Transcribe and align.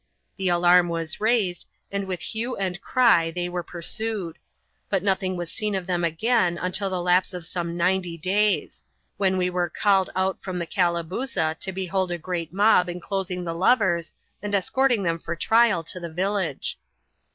The 0.35 0.47
alarm 0.49 0.89
was 0.89 1.21
raised, 1.21 1.67
and 1.91 2.05
with 2.07 2.21
hue 2.21 2.55
and 2.55 2.81
cry 2.81 3.29
they 3.29 3.47
were 3.47 3.61
pursued; 3.61 4.39
but 4.89 5.03
nothing 5.03 5.35
was 5.37 5.51
seen 5.51 5.75
of 5.75 5.85
them 5.85 6.03
again 6.03 6.57
until 6.59 6.89
the 6.89 6.99
lapse 7.03 7.35
of 7.35 7.45
some 7.45 7.77
ninety 7.77 8.17
days 8.17 8.83
r 8.83 8.89
when 9.17 9.37
we 9.37 9.51
were 9.51 9.69
called 9.69 10.09
out 10.15 10.41
from 10.41 10.57
the 10.57 10.65
Calabooza 10.65 11.55
to 11.59 11.71
behold 11.71 12.09
a 12.09 12.17
great 12.17 12.51
mob 12.51 12.89
inclosing 12.89 13.43
the 13.43 13.53
lovers, 13.53 14.11
and 14.41 14.55
escorting 14.55 15.03
them 15.03 15.19
for 15.19 15.35
trial 15.35 15.83
to 15.83 15.99
the 15.99 16.09
village. 16.11 16.79